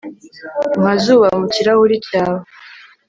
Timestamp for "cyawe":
2.07-2.43